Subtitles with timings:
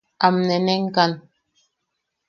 [0.25, 1.11] Am- nenenkan.